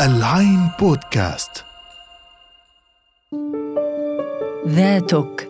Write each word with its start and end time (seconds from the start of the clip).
العين 0.00 0.70
بودكاست. 0.80 1.64
ذاتك 4.66 5.48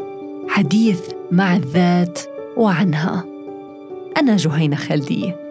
حديث 0.49 1.01
مع 1.31 1.57
الذات 1.57 2.21
وعنها. 2.57 3.25
أنا 4.17 4.37
جهينة 4.37 4.77
خالدية 4.77 5.47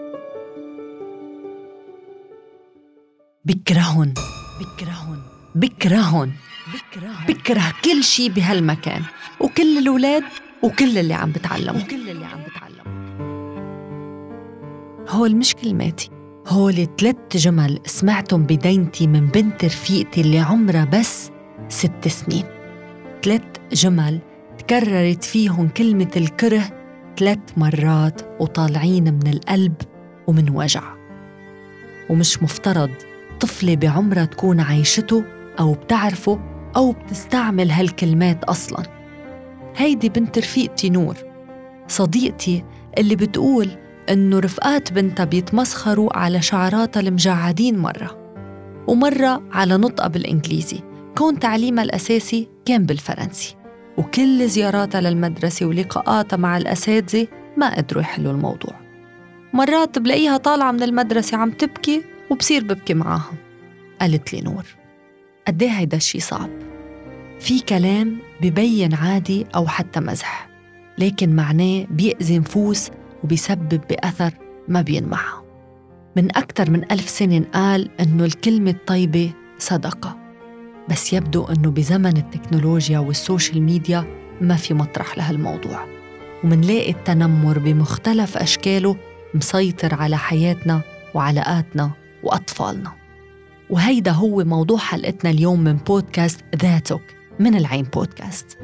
بكرهن 3.46 4.14
بكرهن 4.60 5.20
بكرهن 5.56 6.32
بكره 7.28 7.74
كل 7.86 8.04
شي 8.04 8.30
بهالمكان 8.30 9.02
وكل 9.40 9.78
الولاد 9.78 10.24
وكل 10.64 10.98
اللي 10.98 11.14
عم 11.14 11.32
بتعلموا 11.32 11.82
وكل 11.82 12.10
اللي 12.10 12.26
عم 12.26 12.40
بتعلموا 12.44 12.96
هول 15.10 15.36
مش 15.36 15.56
كلماتي 15.56 16.10
هول 16.48 16.88
ثلاث 16.98 17.16
جمل 17.36 17.80
سمعتهم 17.86 18.44
بدينتي 18.44 19.08
من 19.08 19.28
بنت 19.28 19.66
رفيقتي 19.66 20.22
اللي 20.22 20.40
عمرها 20.40 20.86
بس 20.86 21.32
ست 21.70 22.08
سنين. 22.08 22.44
ثلاث 23.24 23.42
جمل 23.74 24.20
تكررت 24.58 25.24
فيهم 25.24 25.68
كلمة 25.68 26.12
الكره 26.18 26.62
ثلاث 27.18 27.40
مرات 27.58 28.22
وطالعين 28.40 29.04
من 29.04 29.28
القلب 29.28 29.74
ومن 30.28 30.50
وجع. 30.50 30.84
ومش 32.10 32.44
مفترض 32.44 32.92
طفلة 33.40 33.76
بعمرها 33.76 34.26
تكون 34.26 34.60
عايشته 34.60 35.24
أو 35.60 35.74
بتعرفه 35.74 36.40
أو 36.76 36.92
بتستعمل 36.92 37.72
هالكلمات 37.72 38.44
أصلاً. 38.44 38.84
هيدي 39.76 40.10
بنت 40.10 40.38
رفيقتي 40.38 40.90
نور 40.90 41.16
صديقتي 41.88 42.64
اللي 42.98 43.16
بتقول 43.16 43.85
إنه 44.10 44.40
رفقات 44.40 44.94
بنتها 44.94 45.24
بيتمسخروا 45.24 46.18
على 46.18 46.42
شعراتها 46.42 47.00
المجعدين 47.00 47.78
مرة 47.78 48.26
ومرة 48.88 49.44
على 49.52 49.78
نطقها 49.78 50.08
بالإنجليزي 50.08 50.80
كون 51.18 51.40
تعليمها 51.40 51.84
الأساسي 51.84 52.48
كان 52.66 52.86
بالفرنسي. 52.86 53.56
وكل 53.98 54.48
زياراتها 54.48 55.02
للمدرسة 55.02 55.66
ولقاءاتها 55.66 56.38
مع 56.38 56.58
الأساتذة 56.58 57.28
ما 57.58 57.76
قدروا 57.76 58.02
يحلوا 58.02 58.32
الموضوع. 58.32 58.74
مرات 59.54 60.00
بلاقيها 60.00 60.38
طالعة 60.38 60.72
من 60.72 60.84
المدرسة 60.84 61.38
عم 61.38 61.52
تبكي 61.52 62.04
وبصير 62.32 62.64
ببكي 62.64 62.94
معاها. 62.94 63.32
قالت 64.02 64.34
لي 64.34 64.42
نور 64.42 64.66
قديه 65.48 65.70
هيدا 65.70 65.98
الشي 65.98 66.20
صعب؟ 66.20 66.50
في 67.40 67.60
كلام 67.60 68.18
ببين 68.42 68.94
عادي 68.94 69.46
أو 69.56 69.68
حتى 69.68 70.00
مزح 70.00 70.50
لكن 70.98 71.36
معناه 71.36 71.86
بيأذي 71.90 72.40
نفوس 72.40 72.90
وبيسبب 73.26 73.82
بأثر 73.90 74.34
ما 74.68 74.82
بينمحى 74.82 75.38
من 76.16 76.38
أكثر 76.38 76.70
من 76.70 76.92
ألف 76.92 77.10
سنة 77.10 77.46
قال 77.54 77.90
إنه 78.00 78.26
الكلمة 78.26 78.72
الطيبة 78.72 79.34
صدقة 79.58 80.18
بس 80.90 81.14
يبدو 81.14 81.46
إنه 81.46 81.72
بزمن 81.72 82.18
التكنولوجيا 82.18 83.00
والسوشيال 83.00 83.62
ميديا 83.62 84.06
ما 84.42 84.56
في 84.56 84.74
مطرح 84.74 85.18
لهالموضوع. 85.18 85.86
ومنلاقي 86.44 86.92
التنمر 86.92 87.60
بمختلف 87.60 88.38
أشكاله 88.38 88.96
مسيطر 89.34 89.96
على 89.96 90.18
حياتنا 90.18 90.82
وعلاقاتنا 91.14 91.92
وأطفالنا. 92.24 92.92
وهيدا 93.70 94.12
هو 94.12 94.44
موضوع 94.44 94.78
حلقتنا 94.78 95.32
اليوم 95.32 95.60
من 95.60 95.74
بودكاست 95.74 96.42
ذاتك 96.56 97.16
من 97.40 97.56
العين 97.56 97.86
بودكاست. 97.86 98.58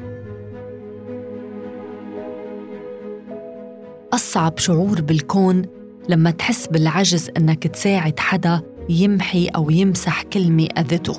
أصعب 4.32 4.58
شعور 4.58 5.00
بالكون 5.00 5.62
لما 6.08 6.30
تحس 6.30 6.66
بالعجز 6.66 7.30
إنك 7.36 7.66
تساعد 7.66 8.20
حدا 8.20 8.60
يمحي 8.88 9.46
أو 9.46 9.70
يمسح 9.70 10.22
كلمة 10.22 10.68
أذته. 10.78 11.14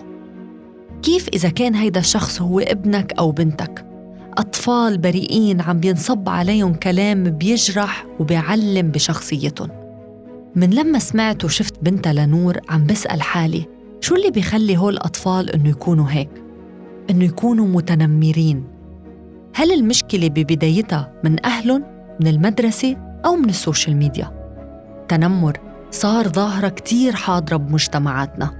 كيف 1.02 1.28
إذا 1.28 1.50
كان 1.50 1.76
هيدا 1.76 2.00
الشخص 2.00 2.42
هو 2.42 2.60
ابنك 2.60 3.14
أو 3.20 3.32
بنتك؟ 3.32 3.86
أطفال 4.38 4.98
بريئين 4.98 5.62
عم 5.62 5.80
بينصب 5.80 6.30
عليهم 6.30 6.74
كلام 6.74 7.24
بيجرح 7.24 8.06
وبيعلم 8.20 8.92
بشخصيتهم. 8.92 9.70
من 10.56 10.70
لما 10.70 11.00
سمعت 11.00 11.46
وشفت 11.46 11.74
بنتها 11.82 12.14
لنور 12.14 12.58
عم 12.70 12.86
بسأل 12.86 13.22
حالي 13.22 13.66
شو 14.02 14.16
اللي 14.16 14.32
بيخلي 14.32 14.78
هول 14.78 14.94
الأطفال 14.94 15.50
إنه 15.50 15.70
يكونوا 15.70 16.06
هيك؟ 16.10 16.30
إنه 17.10 17.26
يكونوا 17.26 17.68
متنمرين؟ 17.68 18.64
هل 19.56 19.72
المشكلة 19.72 20.28
ببدايتها 20.28 21.14
من 21.24 21.46
أهلهم 21.46 21.93
من 22.20 22.28
المدرسة 22.28 22.96
أو 23.26 23.36
من 23.36 23.50
ال 23.50 23.56
social 23.56 23.96
media. 23.96 24.32
تنمر 25.08 25.58
صار 25.92 26.28
ظاهرة 26.28 26.70
كتير 26.70 27.16
حاضرة 27.16 27.58
بمجتمعاتنا 27.58 28.52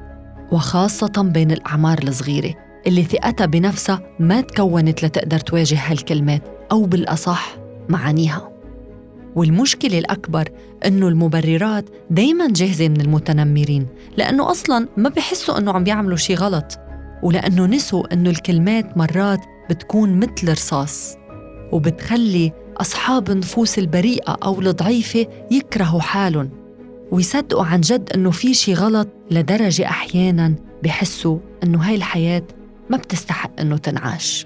وخاصة 0.52 1.30
بين 1.34 1.52
الأعمار 1.52 2.00
الصغيرة 2.04 2.54
اللي 2.88 3.04
ثقتها 3.04 3.46
بنفسها 3.46 4.02
ما 4.20 4.42
تكونت 4.42 5.06
لتقدر 5.06 5.40
تواجه 5.40 5.78
هالكلمات 5.86 6.42
أو 6.72 6.84
بالأصح 6.86 7.56
معانيها. 7.90 8.50
والمشكلة 9.36 10.00
الأكبر 10.00 10.50
إنه 10.86 11.08
المبررات 11.08 11.90
دايما 12.10 12.48
جاهزة 12.48 12.90
من 12.90 13.02
المتنمرين 13.02 13.88
لأنه 14.18 14.52
أصلا 14.52 14.88
ما 14.98 15.10
بحسوا 15.10 15.58
إنه 15.58 15.72
عم 15.72 15.84
بيعملوا 15.84 16.18
شي 16.18 16.36
غلط 16.36 16.80
ولأنه 17.24 17.66
نسوا 17.66 18.14
إنه 18.14 18.30
الكلمات 18.30 18.98
مرات 18.98 19.40
بتكون 19.70 20.20
مثل 20.20 20.52
رصاص 20.52 21.16
وبتخلي 21.72 22.52
أصحاب 22.78 23.30
النفوس 23.30 23.80
البريئة 23.80 24.38
أو 24.44 24.62
الضعيفة 24.62 25.28
يكرهوا 25.52 26.02
حالهم 26.02 26.50
ويصدقوا 27.12 27.66
عن 27.66 27.82
جد 27.82 28.10
إنه 28.16 28.32
في 28.32 28.54
شي 28.54 28.74
غلط 28.74 29.08
لدرجة 29.32 29.86
أحياناً 29.86 30.56
بحسوا 30.84 31.40
إنه 31.64 31.78
هاي 31.78 31.96
الحياة 31.96 32.44
ما 32.90 32.98
بتستحق 32.98 33.60
إنه 33.60 33.78
تنعاش. 33.78 34.46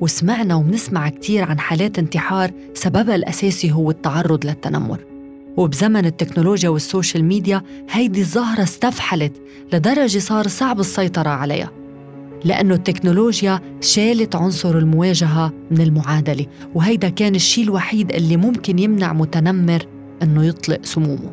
وسمعنا 0.00 0.54
وبنسمع 0.54 1.08
كتير 1.08 1.44
عن 1.44 1.58
حالات 1.58 1.98
انتحار 1.98 2.50
سببها 2.74 3.14
الأساسي 3.14 3.72
هو 3.72 3.90
التعرض 3.90 4.46
للتنمر. 4.46 5.00
وبزمن 5.56 6.06
التكنولوجيا 6.06 6.68
وال 6.68 6.82
social 6.82 7.24
media 7.24 7.62
هيدي 7.90 8.20
الظاهرة 8.20 8.62
استفحلت 8.62 9.32
لدرجة 9.72 10.18
صار 10.18 10.48
صعب 10.48 10.80
السيطرة 10.80 11.28
عليها. 11.28 11.85
لأنه 12.44 12.74
التكنولوجيا 12.74 13.60
شالت 13.80 14.36
عنصر 14.36 14.78
المواجهة 14.78 15.52
من 15.70 15.80
المعادلة 15.80 16.46
وهيدا 16.74 17.08
كان 17.08 17.34
الشيء 17.34 17.64
الوحيد 17.64 18.12
اللي 18.12 18.36
ممكن 18.36 18.78
يمنع 18.78 19.12
متنمر 19.12 19.86
أنه 20.22 20.44
يطلق 20.44 20.84
سمومه. 20.84 21.32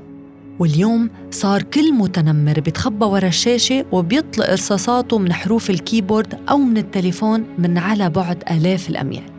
واليوم 0.59 1.09
صار 1.31 1.63
كل 1.63 1.94
متنمر 1.94 2.59
بيتخبى 2.59 3.06
ورا 3.06 3.28
الشاشة 3.28 3.86
وبيطلق 3.92 4.50
رصاصاته 4.50 5.18
من 5.18 5.34
حروف 5.34 5.69
ال 5.70 5.77
keyboard 5.77 6.40
أو 6.50 6.58
من 6.58 6.78
التليفون 6.78 7.44
من 7.58 7.78
على 7.78 8.09
بعد 8.09 8.44
آلاف 8.52 8.90
الأميال. 8.90 9.33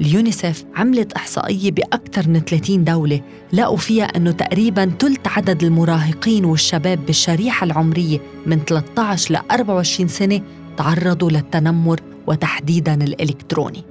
اليونيسف 0.00 0.64
عملت 0.76 1.12
إحصائية 1.12 1.70
بأكثر 1.70 2.28
من 2.28 2.40
30 2.40 2.84
دولة 2.84 3.20
لقوا 3.52 3.76
فيها 3.76 4.04
أنه 4.04 4.30
تقريباً 4.30 4.92
ثلث 4.98 5.20
عدد 5.26 5.64
المراهقين 5.64 6.44
والشباب 6.44 7.06
بالشريحة 7.06 7.64
العمرية 7.64 8.20
من 8.46 8.58
13 8.58 9.34
ل 9.34 9.36
24 9.50 10.08
سنة 10.08 10.40
تعرضوا 10.76 11.30
للتنمر 11.30 12.00
وتحديداً 12.26 12.94
الإلكتروني. 12.94 13.84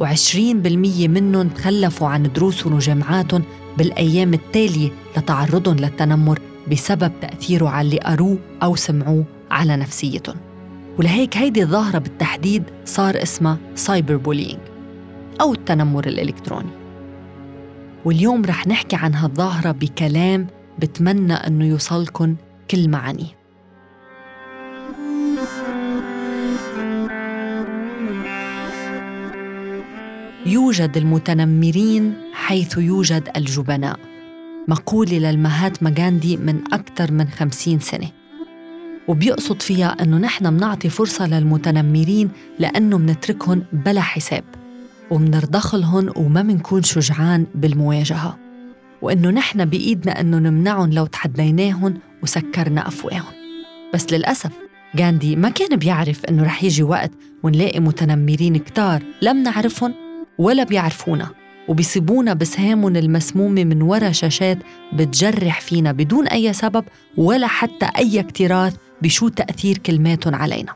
و20% 0.00 1.08
منهم 1.08 1.48
تخلفوا 1.48 2.08
عن 2.08 2.30
دروسهم 2.32 2.72
وجامعاتهم 2.74 3.42
بالأيام 3.78 4.34
التالية 4.34 4.90
لتعرضهم 5.16 5.76
للتنمر 5.76 6.38
بسبب 6.72 7.12
تأثيره 7.20 7.68
على 7.68 7.86
اللي 7.86 7.98
قروه 7.98 8.38
أو 8.62 8.76
سمعوه 8.76 9.24
على 9.50 9.76
نفسيتهم. 9.76 10.36
ولهيك 10.98 11.36
هيدي 11.36 11.62
الظاهرة 11.62 11.98
بالتحديد 11.98 12.62
صار 12.84 13.22
اسمها 13.22 13.58
cyber 13.74 14.16
bullying 14.16 14.58
أو 15.40 15.52
التنمر 15.54 16.06
الإلكتروني. 16.06 16.70
واليوم 18.04 18.44
رح 18.44 18.66
نحكي 18.66 18.96
عن 18.96 19.14
هالظاهرة 19.14 19.70
بكلام 19.72 20.46
بتمنى 20.78 21.32
أنه 21.32 21.64
يوصلكن 21.64 22.36
كل 22.70 22.88
معانيه. 22.88 23.36
يوجد 30.46 30.96
المتنمرين 30.96 32.14
حيث 32.32 32.78
يوجد 32.78 33.28
الجبناء 33.36 33.98
مقولة 34.68 35.18
للمهاتما 35.18 35.94
غاندي 35.98 36.36
من 36.36 36.60
أكثر 36.72 37.12
من 37.12 37.28
خمسين 37.28 37.80
سنة. 37.80 38.08
وبيقصد 39.08 39.62
فيها 39.62 39.96
أنه 40.02 40.18
نحن 40.18 40.52
منعطي 40.54 40.88
فرصة 40.88 41.26
للمتنمرين 41.26 42.30
لأنه 42.58 42.98
منتركهم 42.98 43.62
بلا 43.72 44.00
حساب. 44.00 44.44
ومنرضخلهم 45.10 46.12
وما 46.16 46.42
منكون 46.42 46.82
شجعان 46.82 47.46
بالمواجهة. 47.54 48.38
وإنه 49.02 49.30
نحن 49.30 49.64
بإيدنا 49.64 50.20
إنه 50.20 50.38
نمنعهم 50.38 50.92
لو 50.92 51.06
تحديناهم 51.06 51.94
وسكرنا 52.22 52.88
أفواههم. 52.88 53.32
بس 53.94 54.12
للأسف 54.12 54.50
غاندي 54.98 55.36
ما 55.36 55.48
كان 55.48 55.76
بيعرف 55.76 56.24
إنه 56.24 56.42
رح 56.42 56.64
يجي 56.64 56.82
وقت 56.82 57.10
ونلاقي 57.42 57.80
متنمرين 57.80 58.56
كتار 58.56 59.02
لم 59.22 59.42
نعرفهم 59.42 59.94
ولا 60.38 60.64
بيعرفونا. 60.64 61.28
وبيصيبونا 61.68 62.34
بسهامهم 62.34 62.96
المسمومة 62.96 63.64
من 63.64 63.82
وراء 63.82 64.12
شاشات 64.12 64.58
بتجرح 64.92 65.60
فينا 65.60 65.92
بدون 65.92 66.28
أي 66.28 66.52
سبب 66.52 66.84
ولا 67.16 67.46
حتى 67.46 67.86
أي 67.98 68.20
اكتراث 68.20 68.76
بشو 69.02 69.28
تأثير 69.28 69.78
كلماتهم 69.78 70.34
علينا. 70.34 70.72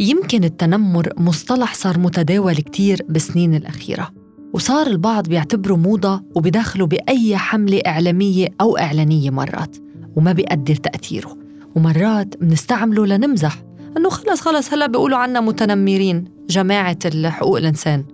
يمكن 0.00 0.44
التنمر 0.44 1.12
مصطلح 1.16 1.74
صار 1.74 1.98
متداول 1.98 2.54
كتير 2.54 3.02
بالسنين 3.08 3.54
الأخيرة 3.54 4.10
وصار 4.52 4.86
البعض 4.86 5.28
بيعتبره 5.28 5.74
موضة 5.74 6.22
وبيدخلوا 6.34 6.86
بأي 6.86 7.36
حملة 7.36 7.80
إعلامية 7.86 8.48
أو 8.60 8.78
إعلانية 8.78 9.30
مرات 9.30 9.76
وما 10.16 10.32
بيقدر 10.32 10.74
تأثيره. 10.74 11.38
ومرات 11.76 12.36
بنستعمله 12.40 13.06
لنمزح 13.06 13.62
إنه 13.96 14.08
خلص 14.08 14.40
خلص 14.40 14.72
هلا 14.72 14.86
بيقولوا 14.86 15.18
عنا 15.18 15.40
متنمرين 15.40 16.24
جماعة 16.50 17.30
حقوق 17.30 17.56
الإنسان. 17.58 18.04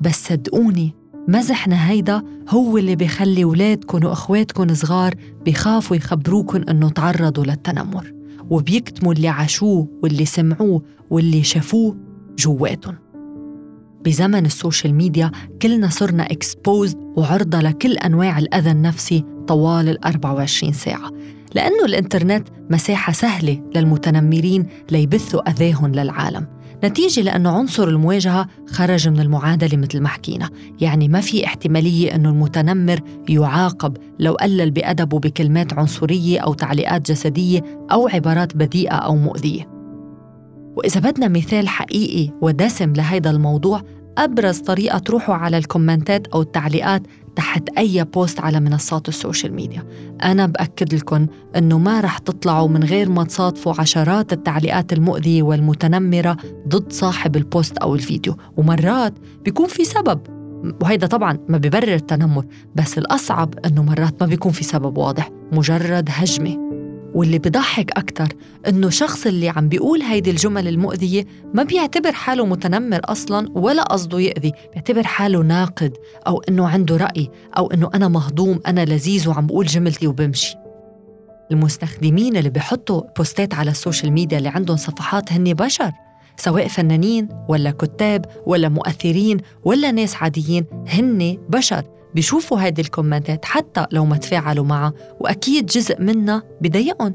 بس 0.00 0.28
صدقوني 0.28 0.94
مزحنا 1.28 1.90
هيدا 1.90 2.22
هو 2.48 2.78
اللي 2.78 2.96
بيخلي 2.96 3.44
ولادكم 3.44 4.04
وأخواتكم 4.04 4.74
صغار 4.74 5.14
بيخافوا 5.44 5.96
يخبروكن 5.96 6.62
إنه 6.62 6.88
تعرضوا 6.88 7.44
للتنمر. 7.44 8.12
وبيكتموا 8.50 9.12
اللي 9.12 9.28
عاشوه 9.28 9.88
واللي 10.02 10.24
سمعوه 10.24 10.82
واللي 11.10 11.42
شافوه 11.42 11.96
جواتهم. 12.38 12.98
بزمن 14.04 14.46
ال 14.46 14.53
social 14.53 14.94
media 14.94 15.30
كلنا 15.62 15.88
صرنا 15.88 16.22
exposed 16.22 16.98
وعرضة 17.16 17.60
لكل 17.60 17.92
أنواع 17.92 18.38
الأذى 18.38 18.70
النفسي 18.70 19.24
طوال 19.46 19.88
ال 19.88 20.04
24 20.04 20.72
ساعة 20.72 21.10
لأنه 21.54 21.84
الإنترنت 21.84 22.48
مساحة 22.70 23.12
سهلة 23.12 23.62
للمتنمرين 23.74 24.66
ليبثوا 24.90 25.50
أذاهم 25.50 25.92
للعالم. 25.92 26.46
نتيجة 26.84 27.20
لأنه 27.20 27.50
عنصر 27.50 27.88
المواجهة 27.88 28.46
خرج 28.66 29.08
من 29.08 29.20
المعادلة 29.20 29.76
مثل 29.76 30.00
ما 30.00 30.08
حكينا. 30.08 30.50
يعني 30.80 31.08
ما 31.08 31.20
في 31.20 31.46
احتمالية 31.46 32.14
أنه 32.14 32.30
المتنمر 32.30 33.00
يعاقب 33.28 33.96
لو 34.18 34.32
قلل 34.32 34.70
بأدبه 34.70 35.18
بكلمات 35.18 35.72
عنصرية 35.72 36.40
أو 36.40 36.54
تعليقات 36.54 37.10
جسدية 37.10 37.60
أو 37.92 38.08
عبارات 38.08 38.56
بذيئة 38.56 38.94
أو 38.94 39.16
مؤذية. 39.16 39.72
وإذا 40.76 41.00
بدنا 41.00 41.28
مثال 41.28 41.68
حقيقي 41.68 42.32
ودسم 42.40 42.92
لهيدا 42.92 43.30
الموضوع 43.30 43.82
أبرز 44.18 44.58
طريقة 44.58 44.98
تروحوا 44.98 45.34
على 45.34 45.58
ال 45.58 45.66
comments 45.66 46.26
أو 46.26 46.42
التعليقات 46.42 47.02
تحت 47.36 47.68
أي 47.78 48.04
post 48.04 48.40
على 48.40 48.60
منصات 48.60 49.08
ال 49.08 49.15
social 49.15 49.54
media. 49.54 49.84
أنا 50.22 50.46
بأكد 50.46 50.94
لكم 50.94 51.26
أنه 51.56 51.78
ما 51.78 52.00
رح 52.00 52.18
تطلعوا 52.18 52.68
من 52.68 52.84
غير 52.84 53.08
ما 53.08 53.24
تصادفوا 53.24 53.74
عشرات 53.78 54.32
التعليقات 54.32 54.92
المؤذية 54.92 55.42
والمتنمرة 55.42 56.36
ضد 56.68 56.92
صاحب 56.92 57.36
ال 57.36 57.44
post 57.44 57.78
أو 57.78 57.94
الفيديو. 57.94 58.36
ومرات 58.56 59.14
بيكون 59.44 59.66
في 59.66 59.84
سبب 59.84 60.20
وهيدا 60.82 61.06
طبعا 61.06 61.38
ما 61.48 61.58
ببرر 61.58 61.94
التنمر 61.94 62.44
بس 62.74 62.98
الأصعب 62.98 63.54
أنه 63.66 63.82
مرات 63.82 64.14
ما 64.20 64.26
بيكون 64.26 64.52
في 64.52 64.64
سبب 64.64 64.98
واضح 64.98 65.30
مجرد 65.52 66.08
هجمة. 66.10 66.81
واللي 67.14 67.38
بضحك 67.38 67.90
أكتر 67.98 68.28
إنه 68.68 68.90
شخص 68.90 69.26
اللي 69.26 69.48
عم 69.48 69.68
بيقول 69.68 70.02
هيدي 70.02 70.30
الجمل 70.30 70.68
المؤذية 70.68 71.26
ما 71.54 71.62
بيعتبر 71.62 72.12
حاله 72.12 72.46
متنمر 72.46 73.00
أصلاً 73.04 73.48
ولا 73.54 73.82
قصده 73.82 74.20
يأذي 74.20 74.52
بيعتبر 74.72 75.02
حاله 75.02 75.42
ناقد 75.42 75.92
أو 76.26 76.42
إنه 76.48 76.68
عنده 76.68 76.96
رأي 76.96 77.28
أو 77.58 77.70
إنه 77.70 77.90
أنا 77.94 78.08
مهضوم 78.08 78.60
أنا 78.66 78.84
لذيذ 78.84 79.28
وعم 79.28 79.46
بقول 79.46 79.66
جملتي 79.66 80.06
وبمشي. 80.06 80.56
المستخدمين 81.50 82.36
اللي 82.36 82.50
بيحطوا 82.50 83.02
posts 83.16 83.54
على 83.54 83.70
ال 83.70 83.76
social 83.76 84.12
media 84.12 84.38
اللي 84.38 84.48
عندهم 84.48 84.76
صفحات 84.76 85.32
هن 85.32 85.54
بشر 85.54 85.90
سواء 86.36 86.68
فنانين 86.68 87.28
ولا 87.48 87.70
كتاب 87.70 88.24
ولا 88.46 88.68
مؤثرين 88.68 89.38
ولا 89.64 89.90
ناس 89.90 90.16
عاديين 90.16 90.64
هن 90.88 91.38
بشر. 91.48 91.82
بيشوفوا 92.14 92.62
هيدي 92.62 92.82
ال 92.82 92.89
comments 92.89 93.44
حتى 93.44 93.86
لو 93.92 94.04
ما 94.04 94.16
تفاعلوا 94.16 94.64
معها 94.64 94.92
وأكيد 95.20 95.66
جزء 95.66 96.02
منها 96.02 96.42
بضايقهم 96.60 97.14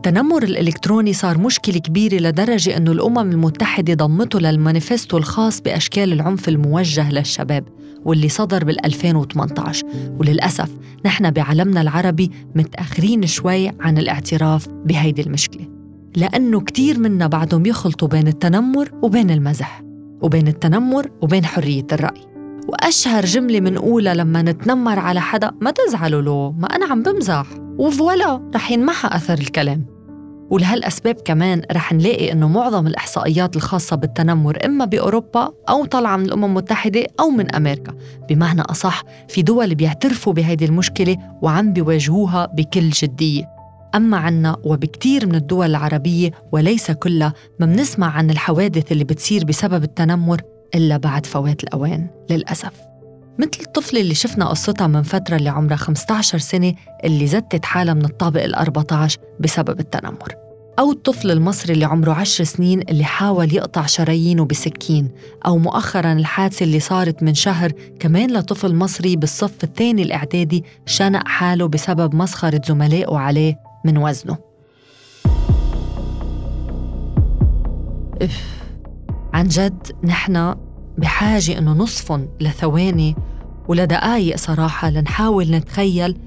التنمر 0.00 0.42
الإلكتروني 0.42 1.12
صار 1.12 1.38
مشكلة 1.38 1.78
كبيرة 1.78 2.14
لدرجة 2.14 2.76
أنه 2.76 2.92
الأمم 2.92 3.18
المتحدة 3.18 3.94
ضمته 3.94 4.38
للمانيفستو 4.38 5.18
الخاص 5.18 5.60
بأشكال 5.60 6.12
العنف 6.12 6.48
الموجه 6.48 7.10
للشباب 7.10 7.64
واللي 8.04 8.28
صدر 8.28 8.64
بال 8.64 8.86
2018 8.86 9.86
وللأسف 10.18 10.70
نحن 11.04 11.30
بعالمنا 11.30 11.80
العربي 11.80 12.30
متأخرين 12.54 13.26
شوي 13.26 13.68
عن 13.68 13.98
الاعتراف 13.98 14.68
بهيدي 14.68 15.22
المشكلة. 15.22 15.68
لأنه 16.16 16.60
كتير 16.60 16.98
منا 16.98 17.26
بعدهم 17.26 17.66
يخلطوا 17.66 18.08
بين 18.08 18.28
التنمر 18.28 18.90
وبين 19.02 19.30
المزح 19.30 19.82
وبين 20.22 20.48
التنمر 20.48 21.10
وبين 21.22 21.44
حرية 21.44 21.86
الرأي. 21.92 22.29
وأشهر 22.68 23.24
جملة 23.24 23.60
منقولها 23.60 24.14
لما 24.14 24.42
نتنمر 24.42 24.98
على 24.98 25.20
حدا 25.20 25.50
ما 25.60 25.70
تزعلوا 25.70 26.22
له 26.22 26.54
ما 26.58 26.66
أنا 26.66 26.86
عم 26.86 27.02
بمزح. 27.02 27.46
وفوالا 27.78 28.50
رح 28.54 28.70
ينمحى 28.70 29.08
أثر 29.12 29.38
الكلام. 29.38 29.86
ولهالأسباب 30.50 31.14
كمان 31.14 31.62
رح 31.72 31.92
نلاقي 31.92 32.32
إنه 32.32 32.48
معظم 32.48 32.86
الإحصائيات 32.86 33.56
الخاصة 33.56 33.96
بالتنمر 33.96 34.58
إما 34.64 34.84
بأوروبا 34.84 35.52
أو 35.68 35.84
طالعة 35.84 36.16
من 36.16 36.24
الأمم 36.24 36.44
المتحدة 36.44 37.06
أو 37.20 37.30
من 37.30 37.54
أمريكا. 37.54 37.94
بمعنى 38.28 38.60
أصح 38.60 39.02
في 39.28 39.42
دول 39.42 39.74
بيعترفوا 39.74 40.32
بهيدي 40.32 40.64
المشكلة 40.64 41.16
وعم 41.42 41.72
بيواجهوها 41.72 42.46
بكل 42.46 42.90
جدية. 42.90 43.44
أما 43.94 44.16
عنا 44.16 44.56
وبكتير 44.64 45.26
من 45.26 45.34
الدول 45.34 45.66
العربية 45.66 46.30
وليس 46.52 46.90
كلها 46.90 47.32
ما 47.60 47.66
بنسمع 47.66 48.10
عن 48.10 48.30
الحوادث 48.30 48.92
اللي 48.92 49.04
بتصير 49.04 49.44
بسبب 49.44 49.84
التنمر 49.84 50.40
إلا 50.74 50.96
بعد 50.96 51.26
فوات 51.26 51.64
الأوان 51.64 52.06
للأسف. 52.30 52.72
مثل 53.38 53.60
الطفلة 53.60 54.00
اللي 54.00 54.14
شفنا 54.14 54.48
قصتها 54.48 54.86
من 54.86 55.02
فترة 55.02 55.36
اللي 55.36 55.50
عمرها 55.50 55.76
15 55.76 56.38
سنة 56.38 56.74
اللي 57.04 57.26
زتت 57.26 57.64
حالها 57.64 57.94
من 57.94 58.04
الطابق 58.04 58.42
ال 58.42 58.54
14 58.54 59.18
بسبب 59.40 59.80
التنمر. 59.80 60.34
أو 60.78 60.90
الطفل 60.90 61.30
المصري 61.30 61.72
اللي 61.72 61.84
عمره 61.84 62.12
10 62.12 62.44
سنين 62.44 62.80
اللي 62.80 63.04
حاول 63.04 63.54
يقطع 63.54 63.86
شرايينه 63.86 64.44
بسكين 64.44 65.08
أو 65.46 65.58
مؤخرا 65.58 66.12
الحادثة 66.12 66.64
اللي 66.64 66.80
صارت 66.80 67.22
من 67.22 67.34
شهر 67.34 67.72
كمان 68.00 68.32
لطفل 68.32 68.74
مصري 68.74 69.16
بالصف 69.16 69.64
الثاني 69.64 70.02
الإعدادي 70.02 70.64
شنق 70.86 71.28
حاله 71.28 71.68
بسبب 71.68 72.14
مسخرة 72.14 72.60
زملائه 72.66 73.16
عليه 73.16 73.58
من 73.84 73.98
وزنه. 73.98 74.38
عن 79.34 79.48
جد 79.48 79.92
نحن 80.04 80.54
بحاجة 80.98 81.58
إنه 81.58 81.72
نصفن 81.72 82.28
لثواني 82.40 83.16
ولدقايق 83.68 84.36
صراحة 84.36 84.90
لنحاول 84.90 85.50
نتخيل 85.50 86.18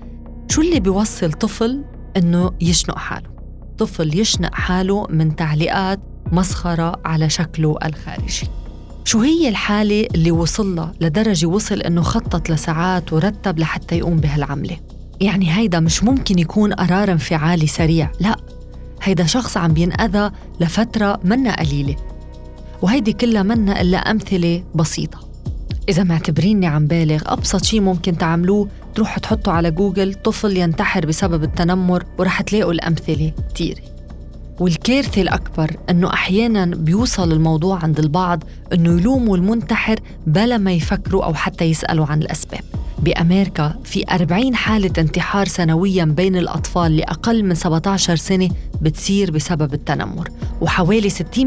شو 0.50 0.62
اللي 0.62 0.80
بيوصل 0.80 1.32
طفل 1.32 1.84
إنه 2.18 2.52
يشنق 2.62 2.98
حاله. 2.98 3.30
طفل 3.78 4.20
يشنق 4.20 4.54
حاله 4.54 5.08
من 5.10 5.36
تعليقات 5.36 6.00
مسخرة 6.32 7.02
على 7.06 7.30
شكله 7.30 7.78
الخارجي. 7.86 8.48
شو 9.06 9.20
هي 9.20 9.50
الحالة 9.50 10.08
اللي 10.16 10.32
وصل 10.32 10.90
لدرجة 11.02 11.46
وصل 11.46 11.82
إنه 11.82 12.02
خطط 12.02 12.50
لساعات 12.50 13.14
ورتب 13.14 13.60
لحتى 13.60 13.98
يقوم 13.98 14.18
بهالعملة؟ 14.18 14.78
يعني 15.22 15.52
هيدا 15.58 15.80
مش 15.80 16.04
ممكن 16.04 16.40
يكون 16.40 16.74
قرار 16.74 17.12
انفعالي 17.12 17.68
سريع 17.68 18.12
لا. 18.20 18.36
هيدا 19.04 19.26
شخص 19.26 19.58
عم 19.58 19.74
بينأذى 19.74 20.32
لفترة 20.60 21.20
منا 21.24 21.56
قليلة. 21.60 21.96
وهيدي 22.84 23.14
كلها 23.14 23.44
منا 23.44 23.82
إلا 23.82 23.98
أمثلة 23.98 24.64
بسيطة. 24.76 25.20
إذا 25.90 26.04
معتبريني 26.04 26.68
عم 26.68 26.88
بالغ 26.88 27.22
أبسط 27.26 27.64
شي 27.64 27.80
ممكن 27.80 28.18
تعملوه 28.18 28.70
تروحوا 28.96 29.20
تحطوا 29.20 29.54
على 29.54 29.72
جوجل 29.72 30.14
طفل 30.14 30.58
ينتحر 30.58 31.06
بسبب 31.06 31.44
التنمر 31.44 32.04
ورح 32.18 32.42
تلاقوا 32.42 32.72
الأمثلة 32.74 33.32
كتيرة 33.50 33.93
والكارثة 34.60 35.22
الأكبر 35.22 35.76
أنه 35.90 36.14
أحيانا 36.14 36.66
بيوصل 36.66 37.32
الموضوع 37.32 37.84
عند 37.84 38.00
البعض 38.00 38.44
أنه 38.74 39.00
يلوموا 39.00 39.38
المنتحر 39.38 40.00
بلا 40.28 40.58
ما 40.58 40.72
يفكروا 40.72 41.26
أو 41.26 41.34
حتى 41.34 41.66
يسألوا 41.66 42.06
عن 42.06 42.22
الأسباب. 42.22 42.62
بأمريكا 43.00 43.76
في 43.84 44.04
40 44.12 44.56
حالة 44.56 44.92
انتحار 44.98 45.48
سنويا 45.48 46.06
بين 46.06 46.36
الأطفال 46.36 46.98
لأقل 46.98 47.46
من 47.46 47.56
17 47.56 48.16
سنة 48.16 48.50
بتصير 48.82 49.32
بسبب 49.32 49.74
التنمر 49.74 50.30
وحوالي 50.62 51.10
60% 51.10 51.38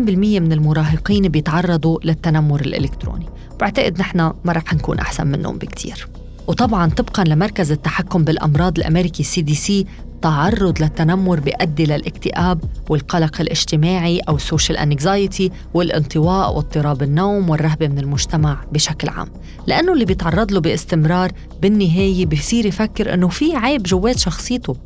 من 0.40 0.52
المراهقين 0.52 1.28
بيتعرضوا 1.28 1.98
للتنمر 2.04 2.60
الإلكتروني. 2.60 3.26
بعتقد 3.60 4.00
نحن 4.00 4.18
ما 4.18 4.52
رح 4.52 4.74
نكون 4.74 4.98
أحسن 4.98 5.26
منهم 5.26 5.58
بكتير. 5.58 6.08
وطبعا 6.46 6.90
طبقا 6.90 7.24
لمركز 7.24 7.72
التحكم 7.72 8.24
بالأمراض 8.24 8.78
الأمريكي 8.78 9.22
CDC 9.22 9.86
التعرض 10.26 10.82
للتنمر 10.82 11.40
بيؤدي 11.40 11.84
للاكتئاب 11.84 12.64
والقلق 12.88 13.40
الاجتماعي 13.40 14.18
أو 14.18 14.36
السوشيال 14.36 14.78
انكزايتي 14.78 15.52
والانطواء 15.74 16.54
واضطراب 16.54 17.02
النوم 17.02 17.50
والرهبة 17.50 17.88
من 17.88 17.98
المجتمع 17.98 18.64
بشكل 18.72 19.08
عام. 19.08 19.28
لأنه 19.66 19.92
اللي 19.92 20.04
بيتعرض 20.04 20.52
له 20.52 20.60
باستمرار 20.60 21.32
بالنهاية 21.62 22.26
بصير 22.26 22.66
يفكر 22.66 23.14
إنه 23.14 23.28
في 23.28 23.56
عيب 23.56 23.82
جوات 23.82 24.18
شخصيته 24.18 24.76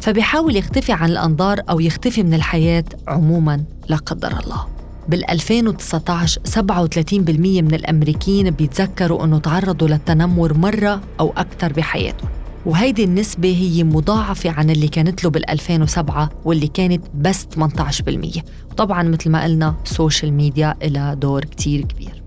فبيحاول 0.00 0.56
يختفي 0.56 0.92
عن 0.92 1.10
الأنظار 1.10 1.60
أو 1.70 1.80
يختفي 1.80 2.22
من 2.22 2.34
الحياة 2.34 2.84
عموما 3.08 3.64
لا 3.88 3.96
قدر 3.96 4.40
الله. 4.40 4.66
بال 5.08 5.30
2019 5.30 6.40
37% 6.44 7.62
من 7.62 7.74
الأمريكيين 7.74 8.50
بيتذكروا 8.50 9.24
أنه 9.24 9.38
تعرضوا 9.38 9.88
للتنمر 9.88 10.54
مرة 10.54 11.00
أو 11.20 11.32
أكثر 11.36 11.72
بحياتهم. 11.72 12.39
وهيدي 12.66 13.04
النسبة 13.04 13.48
هي 13.48 13.84
مضاعفة 13.84 14.50
عن 14.50 14.70
اللي 14.70 14.88
كانت 14.88 15.30
بال 15.30 15.50
2007 15.50 16.30
واللي 16.44 16.66
كانت 16.66 17.04
بس 17.14 17.46
18% 17.56 18.42
وطبعا 18.70 19.02
مثل 19.02 19.30
ما 19.30 19.44
قلنا 19.44 19.74
ال 19.84 19.91
social 19.91 20.32
media 20.32 20.74
لها 20.82 21.14
دور 21.14 21.44
كتير 21.44 21.84
كبير. 21.84 22.22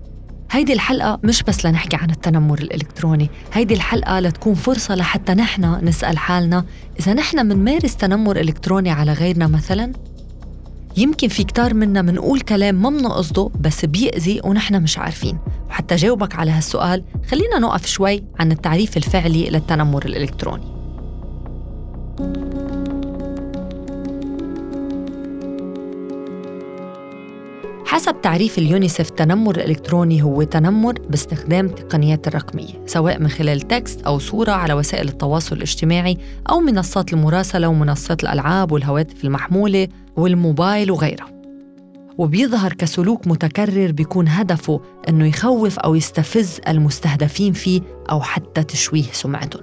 هيدي 0.50 0.72
الحلقة 0.72 1.20
مش 1.24 1.42
بس 1.42 1.66
لنحكي 1.66 1.96
عن 1.96 2.10
التنمر 2.10 2.58
الإلكتروني 2.58 3.30
هيدي 3.52 3.74
الحلقة 3.74 4.20
لتكون 4.20 4.54
فرصة 4.54 4.94
لحتى 4.94 5.34
نحن 5.34 5.84
نسأل 5.84 6.18
حالنا 6.18 6.64
إذا 7.00 7.14
نحن 7.14 7.46
منمارس 7.46 7.96
تنمر 7.96 8.40
إلكتروني 8.40 8.90
على 8.90 9.12
غيرنا 9.12 9.46
مثلاً؟ 9.46 9.92
يمكن 10.96 11.28
في 11.28 11.44
كتار 11.44 11.74
منا 11.74 12.02
منقول 12.02 12.40
كلام 12.40 12.82
ما 12.82 12.90
منقصده 12.90 13.50
بس 13.60 13.84
بيأذي 13.84 14.40
ونحن 14.44 14.82
مش 14.82 14.98
عارفين. 14.98 15.38
وحتى 15.68 15.96
جاوبك 15.96 16.34
على 16.34 16.50
هالسؤال 16.50 17.04
خلينا 17.30 17.58
نقف 17.58 17.86
شوي 17.86 18.24
عن 18.38 18.52
التعريف 18.52 18.96
الفعلي 18.96 19.50
للتنمر 19.50 20.04
الإلكتروني. 20.04 20.74
حسب 27.86 28.20
تعريف 28.22 28.58
اليونيسف 28.58 29.10
التنمر 29.10 29.56
الإلكتروني 29.56 30.22
هو 30.22 30.42
تنمر 30.42 30.92
باستخدام 30.92 31.66
التقنيات 31.66 32.28
الرقمية 32.28 32.86
سواء 32.86 33.20
من 33.20 33.28
خلال 33.28 33.60
تكست 33.60 34.02
أو 34.02 34.18
صورة 34.18 34.52
على 34.52 34.74
وسائل 34.74 35.08
التواصل 35.08 35.56
الاجتماعي 35.56 36.18
أو 36.50 36.60
منصات 36.60 37.12
المراسلة 37.12 37.68
ومنصات 37.68 38.22
الألعاب 38.22 38.72
والهواتف 38.72 39.24
المحمولة 39.24 39.88
والموبايل 40.16 40.90
وغيرها 40.90 41.34
وبيظهر 42.18 42.72
كسلوك 42.72 43.26
متكرر 43.26 43.92
بيكون 43.92 44.28
هدفه 44.28 44.80
أنه 45.08 45.26
يخوف 45.26 45.78
أو 45.78 45.94
يستفز 45.94 46.60
المستهدفين 46.68 47.52
فيه 47.52 47.80
أو 48.10 48.20
حتى 48.20 48.62
تشويه 48.62 49.12
سمعتهم. 49.12 49.62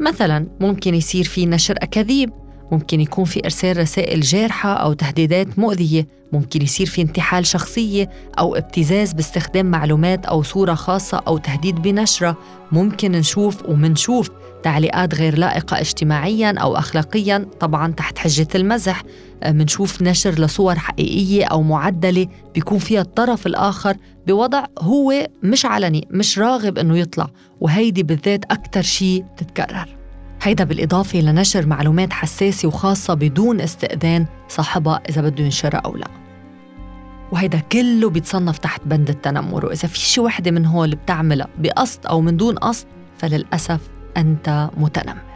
مثلا 0.00 0.46
ممكن 0.60 0.94
يصير 0.94 1.24
في 1.24 1.46
نشر 1.46 1.74
أكاذيب 1.78 2.30
ممكن 2.72 3.00
يكون 3.00 3.24
في 3.24 3.44
إرسال 3.44 3.76
رسائل 3.76 4.20
جارحة 4.20 4.72
أو 4.72 4.92
تهديدات 4.92 5.58
مؤذية 5.58 6.06
ممكن 6.32 6.62
يصير 6.62 6.86
في 6.86 7.02
انتحال 7.02 7.46
شخصية 7.46 8.10
أو 8.38 8.56
ابتزاز 8.56 9.12
باستخدام 9.12 9.66
معلومات 9.66 10.26
أو 10.26 10.42
صورة 10.42 10.74
خاصة 10.74 11.22
أو 11.26 11.38
تهديد 11.38 11.82
بنشرة 11.82 12.36
ممكن 12.72 13.12
نشوف 13.12 13.66
ومنشوف 13.68 14.30
تعليقات 14.62 15.14
غير 15.14 15.38
لائقة 15.38 15.80
اجتماعيا 15.80 16.58
أو 16.58 16.76
أخلاقيا 16.76 17.46
طبعا 17.60 17.92
تحت 17.92 18.18
حجة 18.18 18.48
المزح. 18.54 19.02
منشوف 19.46 20.02
نشر 20.02 20.30
لصور 20.30 20.78
حقيقية 20.78 21.44
أو 21.44 21.62
معدلة 21.62 22.26
بيكون 22.54 22.78
فيها 22.78 23.00
الطرف 23.00 23.46
الآخر 23.46 23.96
بوضع 24.26 24.64
هو 24.78 25.26
مش 25.42 25.66
علني 25.66 26.08
مش 26.10 26.38
راغب 26.38 26.78
أنه 26.78 26.98
يطلع 26.98 27.26
وهيدي 27.60 28.02
بالذات 28.02 28.44
أكثر 28.44 28.82
شيء 28.82 29.24
بتتكرر. 29.34 29.96
هيدا 30.42 30.64
بالإضافة 30.64 31.20
لنشر 31.20 31.66
معلومات 31.66 32.12
حساسة 32.12 32.68
وخاصة 32.68 33.14
بدون 33.14 33.60
استئذان 33.60 34.26
صاحبها 34.48 35.00
إذا 35.08 35.22
بده 35.22 35.44
ينشرها 35.44 35.78
أو 35.78 35.96
لا. 35.96 36.08
وهيدا 37.32 37.58
كله 37.58 38.10
بيتصنف 38.10 38.58
تحت 38.58 38.80
بند 38.86 39.08
التنمر 39.08 39.66
وإذا 39.66 39.88
في 39.88 39.98
شي 39.98 40.20
وحدة 40.20 40.50
من 40.50 40.66
هول 40.66 40.90
بتعملها 40.90 41.48
بقصد 41.58 42.06
أو 42.06 42.20
من 42.20 42.36
دون 42.36 42.54
قصد 42.54 42.86
فللأسف 43.18 43.80
أنت 44.18 44.70
متنمر. 44.76 45.28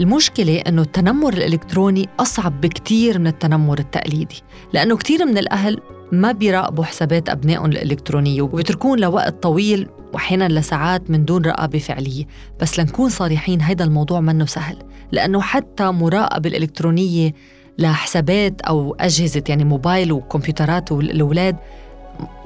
المشكلة 0.00 0.58
أنه 0.58 0.82
التنمر 0.82 1.32
الإلكتروني 1.32 2.08
أصعب 2.20 2.60
بكتير 2.60 3.18
من 3.18 3.26
التنمر 3.26 3.78
التقليدي 3.78 4.42
لأنه 4.72 4.96
كتير 4.96 5.24
من 5.24 5.38
الأهل 5.38 5.80
ما 6.12 6.32
بيراقبوا 6.32 6.84
حسابات 6.84 7.28
أبنائهم 7.28 7.66
الإلكترونية 7.66 8.42
وبيتركون 8.42 8.98
لوقت 8.98 9.42
طويل 9.42 9.88
وأحيانا 10.12 10.48
لساعات 10.48 11.10
من 11.10 11.24
دون 11.24 11.44
رقابة 11.44 11.78
فعلية. 11.78 12.24
بس 12.60 12.80
لنكون 12.80 13.08
صريحين 13.08 13.60
هيدا 13.60 13.84
الموضوع 13.84 14.20
منه 14.20 14.46
سهل 14.46 14.76
لأنه 15.12 15.40
حتى 15.40 15.84
مراقبة 15.84 16.48
الإلكترونية 16.48 17.32
لحسابات 17.78 18.60
أو 18.60 18.96
أجهزة 19.00 19.42
يعني 19.48 19.64
موبايل 19.64 20.12
وكمبيوترات 20.12 20.92
الأولاد 20.92 21.56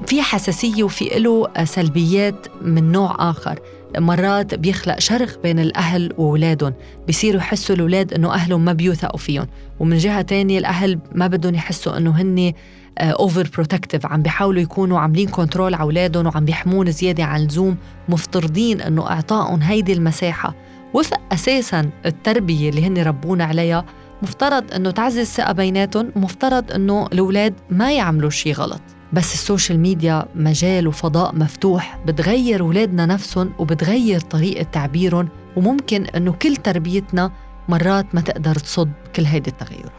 في 0.05 0.21
حساسية 0.21 0.83
وفي 0.83 1.19
له 1.19 1.47
سلبيات 1.63 2.47
من 2.61 2.91
نوع 2.91 3.29
آخر. 3.29 3.59
مرات 3.97 4.55
بيخلق 4.55 4.99
شرخ 4.99 5.37
بين 5.43 5.59
الأهل 5.59 6.13
وأولادهم 6.17 6.73
بصيروا 7.09 7.39
يحسوا 7.39 7.75
الأولاد 7.75 8.13
إنه 8.13 8.33
أهلهم 8.33 8.65
ما 8.65 8.73
بيوثقوا 8.73 9.17
فيهم. 9.17 9.47
ومن 9.79 9.97
جهة 9.97 10.21
تانية 10.21 10.59
الأهل 10.59 10.99
ما 11.15 11.27
بدهم 11.27 11.55
يحسوا 11.55 11.97
إنه 11.97 12.21
هن 12.21 12.53
over 13.01 13.45
uh, 13.45 13.49
protective 13.55 14.05
عم 14.05 14.21
بيحاولوا 14.21 14.61
يكونوا 14.61 14.99
عاملين 14.99 15.27
control 15.27 15.73
على 15.73 15.83
أولادهم 15.83 16.27
وعم 16.27 16.45
بيحموهن 16.45 16.91
زيادة 16.91 17.23
عن 17.23 17.41
اللزوم 17.41 17.77
مفترضين 18.09 18.81
إنه 18.81 19.09
إعطائهم 19.09 19.61
هيدي 19.61 19.93
المساحة. 19.93 20.55
وفق 20.93 21.19
أساسا 21.31 21.89
التربية 22.05 22.69
اللي 22.69 22.87
هن 22.87 22.97
ربونا 22.97 23.43
عليها 23.43 23.85
مفترض 24.21 24.73
إنه 24.73 24.91
تعزز 24.91 25.17
الثقة 25.17 25.51
بيناتهم 25.51 26.11
مفترض 26.15 26.71
إنه 26.71 27.07
الأولاد 27.13 27.53
ما 27.69 27.93
يعملوا 27.93 28.29
شيء 28.29 28.53
غلط. 28.53 28.81
بس 29.13 29.33
ال 29.33 29.40
social 29.40 29.79
media 29.79 30.25
مجال 30.35 30.87
وفضاء 30.87 31.35
مفتوح 31.35 31.99
بتغير 32.05 32.61
أولادنا 32.61 33.05
نفسهم 33.05 33.53
وبتغير 33.59 34.19
طريقة 34.19 34.63
تعبيرهم 34.63 35.29
وممكن 35.55 36.05
إنه 36.05 36.31
كل 36.31 36.55
تربيتنا 36.55 37.31
مرات 37.69 38.15
ما 38.15 38.21
تقدر 38.21 38.55
تصد 38.55 38.91
كل 39.15 39.23
هيدي 39.23 39.49
التغيرات. 39.49 39.91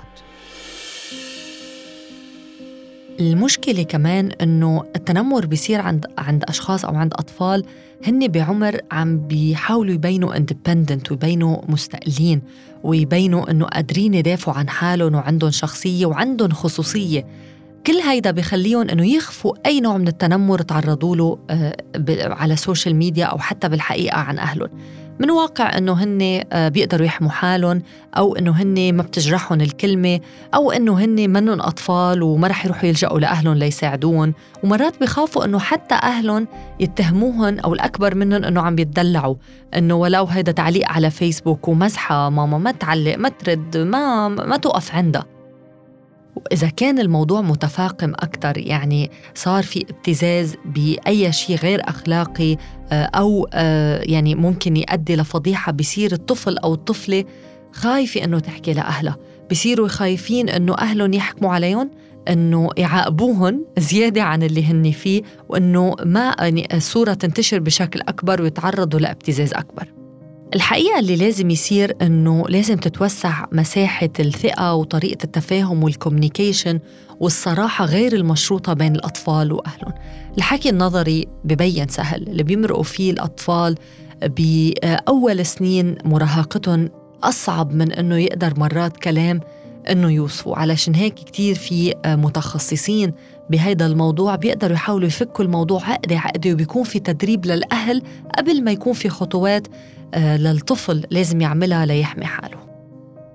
المشكلة 3.21 3.83
كمان 3.83 4.33
إنه 4.33 4.85
التنمر 4.97 5.47
بيصير 5.47 5.81
عند 5.81 6.07
عند 6.19 6.45
أشخاص 6.45 6.85
أو 6.85 6.97
عند 6.97 7.15
أطفال 7.15 7.65
هن 8.07 8.29
بعمر 8.29 8.81
عم 8.93 9.19
بيحاولوا 9.19 9.95
يبينوا 9.95 10.37
independent 10.37 11.11
ويبينوا 11.11 11.57
مستقلين 11.69 12.43
ويبينوا 12.83 13.51
إنه 13.51 13.65
قادرين 13.67 14.15
يدافعوا 14.15 14.57
عن 14.57 14.69
حالهم 14.69 15.15
وعندهم 15.15 15.51
شخصية 15.51 16.07
وعندهم 16.07 16.51
خصوصية. 16.51 17.27
كل 17.87 17.97
هيدا 17.97 18.31
بخليهم 18.31 18.91
إنه 18.91 19.07
يخفوا 19.07 19.55
أي 19.67 19.81
نوع 19.81 19.97
من 19.97 20.09
التنمر 20.09 20.63
تعرضوا 20.63 21.17
له 21.17 21.39
آه، 21.51 21.77
على 22.19 22.53
ال 22.53 22.59
social 22.59 22.97
media 22.97 23.25
أو 23.25 23.39
حتى 23.39 23.69
بالحقيقة 23.69 24.19
عن 24.19 24.39
أهلهم. 24.39 24.69
من 25.19 25.31
واقع 25.31 25.79
إنه 25.79 25.93
هن 25.93 26.43
آه، 26.53 26.69
بيقدروا 26.69 27.07
يحموا 27.07 27.31
حالهم 27.31 27.83
أو 28.17 28.37
إنه 28.37 28.51
هن 28.51 28.93
ما 28.93 29.03
بتجرحهم 29.03 29.61
الكلمة 29.61 30.21
أو 30.55 30.73
إنه 30.73 31.05
هن 31.05 31.31
منهم 31.31 31.61
أطفال 31.61 32.23
وما 32.23 32.49
رح 32.49 32.65
يروحوا 32.65 32.89
يلجأوا 32.89 33.21
لأهلهم 33.21 33.55
ليساعدوهم. 33.55 34.35
ومرات 34.65 35.01
بخافوا 35.01 35.45
إنه 35.45 35.59
حتى 35.59 35.95
أهلهم 35.95 36.49
يتهموهم 36.81 37.59
أو 37.59 37.75
الأكبر 37.75 38.15
منهم 38.15 38.45
إنه 38.45 38.61
عم 38.61 38.79
يتدلعوا 38.79 39.35
إنه 39.77 39.95
ولو 39.95 40.25
هيدا 40.25 40.53
تعليق 40.53 40.89
على 40.89 41.11
فيسبوك 41.11 41.69
ومزحة 41.69 42.31
ماما 42.31 42.59
ما 42.59 42.73
تعلق 42.73 43.17
ما 43.17 43.29
ترد 43.29 43.77
ما 43.77 44.29
ما 44.29 44.57
توقف 44.57 44.95
عندها. 44.95 45.40
وإذا 46.45 46.69
كان 46.69 46.99
الموضوع 46.99 47.41
متفاقم 47.41 48.11
أكثر 48.11 48.59
يعني 48.59 49.11
صار 49.35 49.63
في 49.63 49.85
ابتزاز 49.91 50.57
بأي 50.65 51.33
شيء 51.33 51.57
غير 51.57 51.81
أخلاقي 51.85 52.57
آه، 52.93 53.05
أو 53.05 53.49
آه، 53.53 54.03
يعني 54.03 54.35
ممكن 54.35 54.77
يؤدي 54.77 55.17
لفضيحة 55.17 55.73
بصير 55.73 56.13
الطفل 56.13 56.59
أو 56.59 56.75
الطفلة 56.75 57.25
خايفة 57.73 58.25
إنه 58.25 58.39
تحكي 58.39 58.73
لأهلها. 58.73 59.17
بصيروا 59.51 59.89
خايفين 59.89 60.49
إنه 60.49 60.75
أهلهم 60.75 61.13
يحكموا 61.13 61.51
عليهم 61.53 61.91
إنه 62.29 62.69
يعاقبوهم 62.77 63.67
زيادة 63.79 64.23
عن 64.23 64.43
اللي 64.43 64.65
هن 64.65 64.91
فيه 64.91 65.23
وإنه 65.49 65.95
ما 66.05 66.37
يعني 66.39 66.77
الصورة 66.77 67.15
تنتشر 67.15 67.59
بشكل 67.59 68.01
أكبر 68.01 68.43
ويتعرضوا 68.43 69.01
لابتزاز 69.01 69.55
أكبر. 69.55 70.00
الحقيقة 70.55 70.99
اللي 70.99 71.17
لازم 71.17 71.51
يصير 71.51 71.97
إنه 72.03 72.45
لازم 72.49 72.77
تتوسع 72.77 73.45
مساحة 73.53 74.09
الثقة 74.21 74.75
وطريقة 74.75 75.25
التفاهم 75.25 75.85
والكوميونيكيشن 75.85 76.81
والصراحة 77.21 77.85
غير 77.85 78.13
المشروطة 78.13 78.73
بين 78.73 78.95
الأطفال 78.95 79.53
وأهلهم. 79.53 79.95
الحكي 80.39 80.69
النظري 80.69 81.27
ببين 81.45 81.89
سهل 81.89 82.29
اللي 82.29 82.43
بيمرقوا 82.43 82.83
فيه 82.83 83.11
الأطفال 83.11 83.75
بأول 84.23 85.47
سنين 85.47 85.97
مراهقتهم 86.05 86.91
أصعب 87.23 87.75
من 87.75 87.93
إنه 87.93 88.17
يقدر 88.17 88.61
مرات 88.61 88.97
كلام 88.97 89.41
إنه 89.91 90.11
يوصفوا 90.13 90.57
علشان 90.57 90.95
هيك 90.95 91.15
كتير 91.15 91.55
في 91.55 91.95
متخصصين 92.07 93.13
بهيدا 93.51 93.87
الموضوع 93.87 94.37
بيقدروا 94.37 94.75
يحاولوا 94.75 95.07
يفكوا 95.07 95.45
الموضوع 95.45 95.85
عقدة 95.85 96.19
عقدة 96.19 96.53
وبيكون 96.53 96.85
في 96.85 96.99
تدريب 96.99 97.47
للأهل 97.47 98.03
قبل 98.39 98.65
ما 98.65 98.71
يكون 98.71 98.93
في 98.93 99.09
خطوات 99.09 99.67
آه، 100.15 100.37
للطفل 100.37 101.07
لازم 101.11 101.41
يعملها 101.41 101.87
ليحمي 101.87 102.25
حاله. 102.25 102.59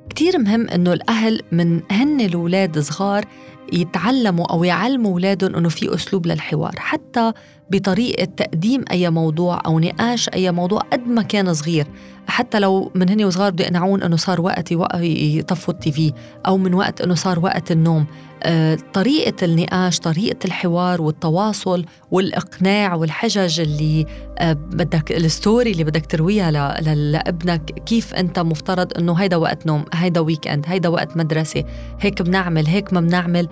كتير 0.10 0.40
مهم 0.40 0.70
إنه 0.70 0.94
الأهل 0.94 1.42
من 1.52 1.82
هن 1.92 2.22
الأولاد 2.22 2.80
صغار 2.80 3.26
يتعلموا 3.74 4.46
أو 4.46 4.64
يعلموا 4.64 5.12
أولادهم 5.12 5.56
أنه 5.56 5.70
في 5.70 5.96
أسلوب 5.96 6.28
للحوار 6.28 6.74
حتى 6.78 7.34
بطريقة 7.72 8.26
تقديم 8.26 8.86
أي 8.92 9.10
موضوع 9.10 9.62
أو 9.66 9.80
نقاش 9.80 10.30
أي 10.30 10.52
موضوع 10.52 10.80
قد 10.80 11.08
ما 11.08 11.22
كان 11.22 11.54
صغير. 11.54 11.88
حتى 12.28 12.60
لو 12.60 12.92
من 12.96 13.10
هني 13.10 13.26
وصغار 13.26 13.52
بده 13.52 13.64
يقنعون 13.64 14.04
إنه 14.04 14.16
صار 14.16 14.42
وقت 14.42 14.72
يطفوا 15.02 15.74
التي 15.74 15.92
في 15.92 16.14
أو 16.48 16.58
من 16.58 16.74
وقت 16.74 17.02
إنه 17.02 17.16
صار 17.16 17.40
وقت 17.40 17.72
النوم. 17.72 18.06
آه، 18.44 18.78
طريقة 18.94 19.46
النقاش 19.46 20.00
طريقة 20.00 20.38
الحوار 20.46 21.02
والتواصل 21.02 21.86
والإقناع 22.12 22.96
والحجج 22.96 23.60
اللي 23.60 24.06
آه، 24.38 24.54
بدك 24.54 25.12
الستوري 25.12 25.72
اللي 25.72 25.84
بدك 25.84 26.06
ترويها 26.06 26.52
لابنك 26.82 27.62
كيف 27.86 28.14
أنت 28.14 28.40
مفترض 28.40 28.98
أنه 28.98 29.14
هيدا 29.14 29.36
وقت 29.36 29.66
نوم 29.66 29.86
هيدا 29.94 30.20
ويك 30.20 30.48
أند 30.48 30.66
هيدا 30.68 30.90
وقت 30.90 31.18
مدرسة 31.18 31.64
هيك 32.00 32.22
بنعمل 32.22 32.68
هيك 32.68 32.94
ما 32.94 33.02
بنعمل. 33.02 33.48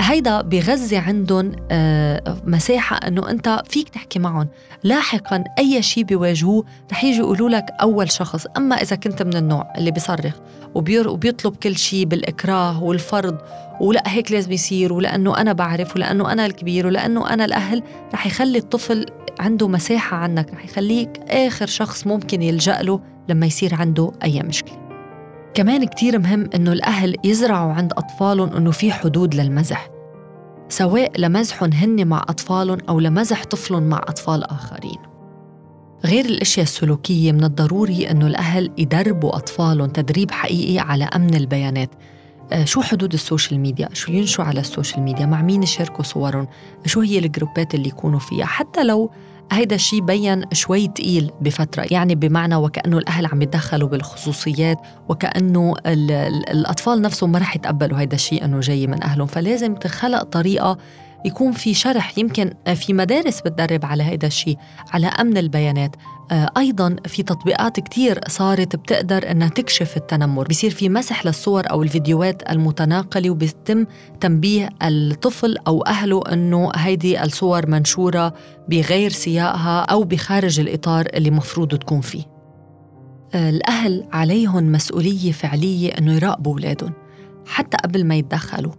هيدا 0.00 0.40
بغذي 0.40 0.96
عندهم 0.96 1.52
آه، 1.70 2.36
مساحة 2.44 2.96
أنه 2.96 3.30
أنت 3.30 3.62
فيك 3.68 3.88
تحكي 3.88 4.18
معهم. 4.18 4.48
لاحقا 4.84 5.44
أي 5.58 5.82
شيء 5.82 6.04
بيواجهوه 6.04 6.64
رح 6.92 7.04
يجي 7.04 7.18
يقولوا 7.18 7.48
لك 7.48 7.66
أول 7.80 8.10
شخص. 8.10 8.46
أما 8.56 8.76
إذا 8.76 8.96
كنت 8.96 9.22
من 9.22 9.36
النوع 9.36 9.72
اللي 9.78 9.90
بيصرخ 9.90 10.34
وبيطلب 10.74 11.56
كل 11.56 11.76
شيء 11.76 12.04
بالإكراه 12.04 12.82
والفرض 12.82 13.38
ولا 13.80 14.02
هيك 14.06 14.32
لازم 14.32 14.52
يصير 14.52 14.92
ولأنه 14.92 15.40
أنا 15.40 15.52
بعرف 15.52 15.96
ولأنه 15.96 16.32
أنا 16.32 16.46
الكبير 16.46 16.86
ولأنه 16.86 17.30
أنا 17.30 17.44
الأهل 17.44 17.82
رح 18.14 18.26
يخلي 18.26 18.58
الطفل 18.58 19.06
عنده 19.40 19.68
مساحة 19.68 20.16
عنك. 20.16 20.54
رح 20.54 20.64
يخليك 20.64 21.20
آخر 21.28 21.66
شخص 21.66 22.06
ممكن 22.06 22.42
يلجأ 22.42 22.82
له 22.82 23.00
لما 23.28 23.46
يصير 23.46 23.74
عنده 23.74 24.12
أي 24.24 24.42
مشكلة. 24.42 24.87
كمان 25.54 25.84
كتير 25.84 26.18
مهم 26.18 26.50
إنه 26.54 26.72
الأهل 26.72 27.16
يزرعوا 27.24 27.72
عند 27.72 27.92
أطفالهم 27.92 28.56
إنه 28.56 28.70
في 28.70 28.92
حدود 28.92 29.34
للمزح 29.34 29.88
سواء 30.68 31.20
لمزحهم 31.20 31.72
هن 31.72 32.06
مع 32.06 32.24
أطفالهم 32.28 32.78
أو 32.88 33.00
لمزح 33.00 33.44
طفلهم 33.44 33.82
مع 33.82 33.98
أطفال 33.98 34.44
آخرين. 34.44 34.98
غير 36.04 36.24
الأشياء 36.24 36.62
السلوكية 36.62 37.32
من 37.32 37.44
الضروري 37.44 38.10
أنه 38.10 38.26
الأهل 38.26 38.70
يدربوا 38.78 39.36
أطفالهم 39.36 39.86
تدريب 39.86 40.30
حقيقي 40.30 40.78
على 40.78 41.04
أمن 41.04 41.34
البيانات. 41.34 41.90
آه، 42.52 42.64
شو 42.64 42.82
حدود 42.82 43.12
ال 43.12 43.19
social 43.19 43.60
media؟ 43.60 43.88
شو 43.92 44.12
ينشروا 44.12 44.44
على 44.44 44.60
ال 44.60 44.66
social 44.66 45.02
media؟ 45.02 45.26
مع 45.26 45.42
مين 45.42 45.62
يشاركوا 45.62 46.04
صورهم؟ 46.04 46.48
شو 46.86 47.00
هي 47.00 47.18
الجروبات 47.18 47.74
اللي 47.74 47.88
يكونوا 47.88 48.18
فيها؟ 48.18 48.46
حتى 48.46 48.84
لو 48.84 49.10
هيدا 49.52 49.74
الشيء 49.74 50.00
بين 50.00 50.44
شوي 50.52 50.88
تقيل 50.88 51.30
بفترة. 51.40 51.86
يعني 51.90 52.14
بمعنى 52.14 52.56
وكأنه 52.56 52.98
الأهل 52.98 53.26
عم 53.26 53.42
يتدخلوا 53.42 53.88
بالخصوصيات 53.88 54.78
وكأنه 55.08 55.74
الأطفال 56.50 57.02
نفسهم 57.02 57.32
ما 57.32 57.38
رح 57.38 57.56
يتقبلوا 57.56 58.00
هيدا 58.00 58.14
الشيء 58.14 58.44
أنه 58.44 58.60
جاي 58.60 58.86
من 58.86 59.02
أهلهم. 59.02 59.26
فلازم 59.26 59.74
تخلق 59.74 60.22
طريقة 60.22 60.78
يكون 61.28 61.52
في 61.52 61.74
شرح 61.74 62.18
يمكن 62.18 62.52
في 62.74 62.92
مدارس 62.92 63.40
بتدرب 63.40 63.84
على 63.84 64.02
هذا 64.02 64.26
الشيء 64.26 64.56
على 64.90 65.06
أمن 65.06 65.36
البيانات. 65.36 65.96
آه، 66.30 66.50
أيضا 66.56 66.96
في 67.06 67.22
تطبيقات 67.22 67.80
كتير 67.80 68.20
صارت 68.28 68.76
بتقدر 68.76 69.30
أنها 69.30 69.48
تكشف 69.48 69.96
التنمر. 69.96 70.48
بيصير 70.48 70.70
في 70.70 70.88
مسح 70.88 71.26
للصور 71.26 71.70
أو 71.70 71.82
الفيديوهات 71.82 72.50
المتناقلة 72.50 73.30
وبيتم 73.30 73.86
تنبيه 74.20 74.68
الطفل 74.82 75.56
أو 75.66 75.82
أهله 75.82 76.22
أنه 76.32 76.70
هيدي 76.74 77.22
الصور 77.22 77.66
منشورة 77.66 78.34
بغير 78.68 79.10
سياقها 79.10 79.80
أو 79.80 80.04
بخارج 80.04 80.60
الإطار 80.60 81.06
اللي 81.14 81.30
مفروض 81.30 81.74
تكون 81.74 82.00
فيه. 82.00 82.24
آه، 83.34 83.50
الأهل 83.50 84.08
عليهم 84.12 84.72
مسؤولية 84.72 85.32
فعلية 85.32 85.90
أنه 85.90 86.12
يراقبوا 86.12 86.52
أولادهم 86.52 86.92
حتى 87.46 87.76
قبل 87.76 88.04
ما 88.04 88.14
يتدخلوا. 88.14 88.72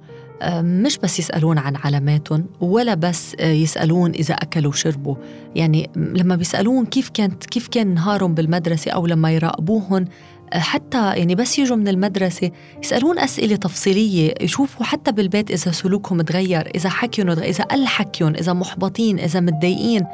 مش 0.47 0.97
بس 0.97 1.19
يسألون 1.19 1.57
عن 1.57 1.75
علاماتهم 1.75 2.45
ولا 2.61 2.93
بس 2.93 3.35
يسألون 3.39 4.11
إذا 4.11 4.33
أكلوا 4.33 4.71
وشربوا. 4.71 5.15
يعني 5.55 5.89
لما 5.95 6.35
بيسألون 6.35 6.85
كيف 6.85 7.09
كانت 7.09 7.45
كيف 7.45 7.67
كان 7.67 7.93
نهارهم 7.93 8.33
بالمدرسة 8.33 8.91
أو 8.91 9.07
لما 9.07 9.31
يراقبوهم 9.31 10.05
حتى 10.53 11.13
يعني 11.13 11.35
بس 11.35 11.59
يجوا 11.59 11.77
من 11.77 11.87
المدرسة 11.87 12.51
يسألون 12.83 13.19
أسئلة 13.19 13.55
تفصيلية 13.55 14.33
يشوفوا 14.41 14.85
حتى 14.85 15.11
بالبيت 15.11 15.51
إذا 15.51 15.71
سلوكهم 15.71 16.21
تغير 16.21 16.71
إذا 16.75 16.89
حكيهم 16.89 17.29
إذا 17.29 17.63
قل 17.63 17.87
حكيهم 17.87 18.35
إذا 18.35 18.53
محبطين 18.53 19.19
إذا 19.19 19.39
متضايقين. 19.39 20.05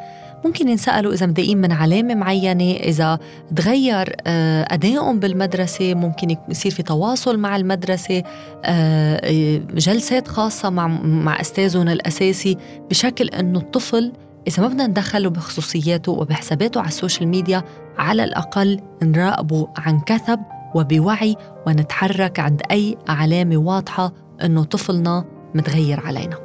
ممكن 0.45 0.69
ينسألوا 0.69 1.13
إذا 1.13 1.25
مضايقين 1.25 1.57
من 1.57 1.71
علامة 1.71 2.15
معينة 2.15 2.71
إذا 2.71 3.19
تغير 3.55 4.15
آه، 4.27 4.67
أدائهم 4.69 5.19
بالمدرسة 5.19 5.93
ممكن 5.93 6.35
يصير 6.49 6.71
في 6.71 6.83
تواصل 6.83 7.37
مع 7.37 7.55
المدرسة 7.55 8.23
آه، 8.65 9.57
جلسات 9.73 10.27
خاصة 10.27 10.69
مع 10.69 10.87
مع 11.03 11.41
أستاذهم 11.41 11.87
الأساسي 11.87 12.57
بشكل 12.89 13.27
أنه 13.29 13.59
الطفل 13.59 14.11
إذا 14.47 14.63
ما 14.63 14.67
بدنا 14.67 14.87
ندخله 14.87 15.29
بخصوصياته 15.29 16.11
وبحساباته 16.11 16.79
على 16.79 16.87
السوشيال 16.87 17.27
ميديا 17.27 17.63
على 17.97 18.23
الأقل 18.23 18.79
نراقبه 19.03 19.67
عن 19.77 19.99
كثب 19.99 20.39
وبوعي 20.75 21.35
ونتحرك 21.67 22.39
عند 22.39 22.61
أي 22.71 22.97
علامة 23.07 23.57
واضحة 23.57 24.13
أنه 24.43 24.63
طفلنا 24.63 25.25
متغير 25.55 25.99
علينا. 25.99 26.44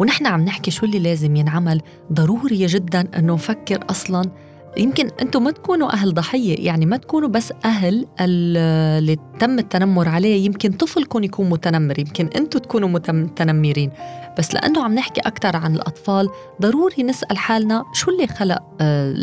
ونحن 0.00 0.26
عم 0.26 0.40
نحكي 0.40 0.70
شو 0.70 0.86
اللي 0.86 0.98
لازم 0.98 1.36
ينعمل. 1.36 1.80
ضروري 2.12 2.66
جدا 2.66 3.08
إنه 3.18 3.34
نفكر 3.34 3.84
أصلا. 3.90 4.30
يمكن 4.76 5.10
أنتم 5.22 5.44
ما 5.44 5.50
تكونوا 5.50 5.92
أهل 5.92 6.14
ضحية 6.14 6.66
يعني 6.66 6.86
ما 6.86 6.96
تكونوا 6.96 7.28
بس 7.28 7.52
أهل 7.64 8.06
اللي 8.20 9.16
تم 9.40 9.58
التنمر 9.58 10.08
عليه. 10.08 10.46
يمكن 10.46 10.72
طفلكم 10.72 11.24
يكون 11.24 11.50
متنمر 11.50 11.98
يمكن 11.98 12.28
أنتم 12.36 12.58
تكونوا 12.58 12.88
متنمرين. 12.88 13.90
بس 14.38 14.54
لأنه 14.54 14.84
عم 14.84 14.94
نحكي 14.94 15.20
أكثر 15.20 15.56
عن 15.56 15.74
الأطفال 15.74 16.28
ضروري 16.62 17.02
نسأل 17.02 17.38
حالنا 17.38 17.84
شو 17.92 18.10
اللي 18.10 18.26
خلق 18.26 18.62
آه، 18.80 19.14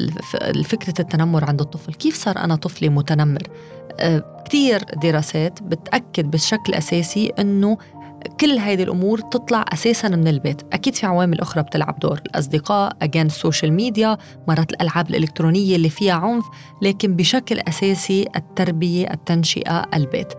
فكره 0.64 0.94
التنمر 1.02 1.46
عند 1.46 1.62
الطفل. 1.62 1.94
كيف 1.94 2.16
صار 2.16 2.38
أنا 2.38 2.56
طفلي 2.56 2.90
متنمر؟ 2.90 3.44
آه، 4.00 4.44
كثير 4.46 4.84
دراسات 5.04 5.64
بتأكد 5.64 6.32
بشكل 6.32 6.74
أساسي 6.74 7.28
أنه 7.40 7.78
كل 8.40 8.58
هيدي 8.58 8.84
الأمور 8.84 9.20
تطلع 9.20 9.66
أساسا 9.74 10.10
من 10.10 10.28
البيت. 10.28 10.62
أكيد 10.74 10.96
في 10.96 11.06
عوامل 11.06 11.40
أخرى 11.40 11.64
بتلعب 11.64 12.00
دور. 12.00 12.20
الأصدقاء 12.26 12.98
again 13.02 13.26
ال 13.26 13.33
social 13.33 13.74
media 13.74 14.18
مرات 14.48 14.72
الألعاب 14.72 15.10
الإلكترونية 15.10 15.76
اللي 15.76 15.90
فيها 15.90 16.14
عنف 16.14 16.46
لكن 16.82 17.16
بشكل 17.16 17.60
أساسي 17.60 18.28
التربية 18.36 19.14
التنشئة 19.14 19.86
البيت. 19.94 20.34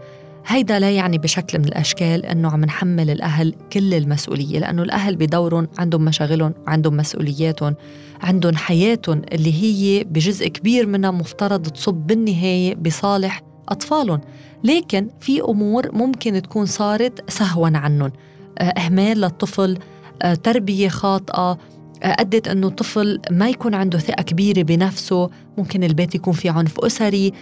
هيدا 0.47 0.79
لا 0.79 0.91
يعني 0.91 1.19
بشكل 1.19 1.59
من 1.59 1.65
الأشكال 1.65 2.27
إنه 2.27 2.51
عم 2.51 2.65
نحمل 2.65 3.11
الأهل 3.11 3.55
كل 3.73 3.95
المسؤولية 3.95 4.59
لأنه 4.59 4.83
الأهل 4.83 5.17
بدورهم 5.17 5.69
عندهم 5.79 6.05
مشاغلهم 6.05 6.55
عندهم 6.67 6.97
مسؤولياتهم 6.97 7.75
عندهم 8.21 8.57
حياتهم 8.57 9.23
اللي 9.33 9.63
هي 9.63 10.05
بجزء 10.05 10.49
كبير 10.49 10.87
منها 10.87 11.11
مفترض 11.11 11.69
تصب 11.69 11.95
بالنهاية 11.95 12.75
بصالح 12.75 13.43
أطفالهم 13.69 14.21
لكن 14.65 15.09
في 15.21 15.41
أمور 15.41 15.95
ممكن 15.95 16.43
تكون 16.43 16.67
صارت 16.67 17.31
سهوا 17.31 17.71
عنهم 17.75 18.13
آه، 18.59 18.65
إهمال 18.65 19.21
للطفل 19.21 19.79
آه، 20.23 20.35
تربية 20.35 20.89
خاطئة 20.89 21.59
آه، 22.03 22.17
أدت 22.21 22.49
أنه 22.49 22.67
الطفل 22.67 23.21
ما 23.31 23.49
يكون 23.49 23.75
عنده 23.75 23.99
ثقة 23.99 24.23
كبيرة 24.23 24.63
بنفسه. 24.63 25.31
ممكن 25.59 25.85
البيت 25.85 26.15
يكون 26.15 26.33
في 26.33 26.49
عنف 26.49 26.81
أسري 26.81 27.33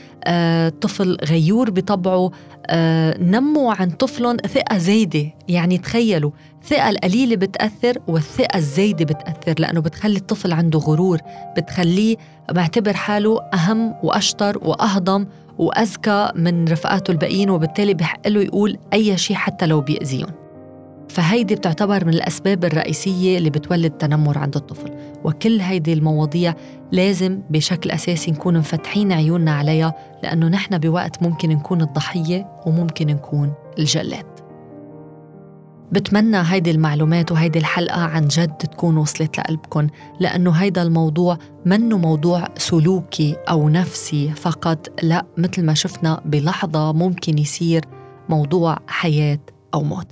طفل 0.81 1.17
غيور 1.25 1.71
بطبعه. 1.71 2.31
نموا 3.19 3.75
عن 3.75 3.91
طفلهم 3.91 4.37
ثقة 4.37 4.79
زايدة. 4.79 5.33
يعني 5.49 5.79
تخيلوا 5.79 6.31
الثقة 6.63 6.91
القليلة 6.91 7.37
بتأثر 7.37 7.99
والثقة 8.09 8.59
الزايدة 8.59 9.05
بتأثر 9.05 9.55
لأنه 9.59 9.81
بتخلي 9.81 10.17
الطفل 10.17 10.53
عنده 10.53 10.79
غرور. 10.79 11.19
بتخليه 11.57 12.17
بعتبر 12.53 12.93
حاله 12.93 13.41
أهم 13.55 13.95
وأشطر 14.03 14.59
وأهضم 14.63 15.27
وأذكى 15.59 16.31
من 16.35 16.69
رفقاته 16.69 17.13
الباقيين 17.13 17.51
وبالتالي 17.51 17.95
بحق 17.95 18.29
له 18.29 18.43
يقول 18.43 18.79
أي 18.93 19.17
شيء 19.17 19.37
حتى 19.37 19.67
لو 19.67 19.81
بيأذيهم. 19.81 20.31
فهيدي 21.09 21.55
بتعتبر 21.55 22.05
من 22.05 22.15
الأسباب 22.15 22.65
الرئيسية 22.65 23.39
اللي 23.39 23.51
بتولد 23.51 23.91
تنمر 23.91 24.39
عند 24.39 24.57
الطفل. 24.57 24.91
وكل 25.25 25.61
هيدي 25.61 25.93
المواضيع 25.93 26.55
لازم 26.93 27.41
بشكل 27.51 27.91
أساسي 27.91 28.31
نكون 28.31 28.59
مفتحين 28.59 29.13
عيوننا 29.13 29.53
عليها 29.53 29.95
لأنه 30.23 30.49
نحن 30.49 30.79
بوقت 30.79 31.23
ممكن 31.23 31.49
نكون 31.49 31.81
الضحية 31.81 32.61
وممكن 32.67 33.07
نكون 33.07 33.53
الجلاد. 33.79 34.38
بتمنى 35.93 36.43
هيدي 36.45 36.71
المعلومات 36.71 37.33
وهيدي 37.33 37.59
الحلقة 37.59 38.01
عن 38.01 38.29
جد 38.29 38.53
تكون 38.53 38.97
وصلت 38.97 39.39
لقلبكم 39.39 39.87
لأنه 40.21 40.51
هيدا 40.51 40.83
الموضوع 40.83 41.39
منه 41.67 41.99
موضوع 41.99 42.49
سلوكي 42.57 43.37
أو 43.51 43.69
نفسي 43.69 44.31
فقط. 44.31 45.03
لا 45.03 45.27
مثل 45.37 45.65
ما 45.65 45.75
شفنا 45.75 46.21
بلحظة 46.25 46.93
ممكن 46.93 47.39
يصير 47.39 47.85
موضوع 48.29 48.79
حياة 48.87 49.39
أو 49.75 49.83
موت. 49.83 50.07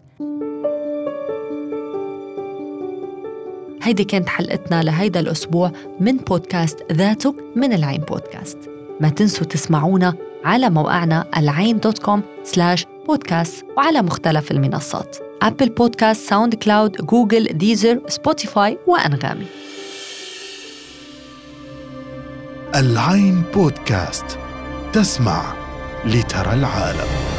هيدي 3.83 4.05
كانت 4.05 4.29
حلقتنا 4.29 4.83
لهيدا 4.83 5.21
الأسبوع 5.21 5.73
من 6.01 6.17
بودكاست 6.17 6.93
ذاتك 6.93 7.35
من 7.57 7.73
العين 7.73 8.01
بودكاست. 8.01 8.59
ما 9.01 9.09
تنسوا 9.09 9.47
تسمعونا 9.47 10.15
على 10.45 10.71
موقعنا 10.71 11.27
العين 11.37 11.79
dot 11.79 11.99
com 11.99 12.23
slash 12.45 12.87
podcast 13.07 13.65
وعلى 13.77 14.03
مختلف 14.03 14.51
المنصات. 14.51 15.17
Apple 15.43 15.69
Podcast 15.69 16.29
SoundCloud 16.29 16.93
Google 16.93 17.45
Deezer 17.45 18.01
Spotify 18.09 18.79
وأنغامي. 18.87 19.47
العين 22.75 23.43
بودكاست 23.55 24.39
تسمع 24.93 25.55
لترى 26.05 26.53
العالم. 26.53 27.36